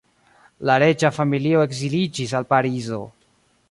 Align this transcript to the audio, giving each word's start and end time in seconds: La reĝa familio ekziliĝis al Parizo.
La 0.69 0.77
reĝa 0.85 1.13
familio 1.19 1.63
ekziliĝis 1.69 2.37
al 2.41 2.53
Parizo. 2.55 3.05